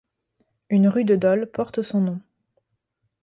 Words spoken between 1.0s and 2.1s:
de Dôle porte son